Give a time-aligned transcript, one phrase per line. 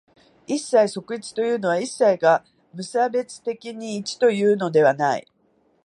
[0.47, 5.27] 一切即一というのは、一切が無差別的に一というのではない。